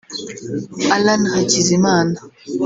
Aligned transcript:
Allan 0.95 1.21
Hakizimana 1.33 2.17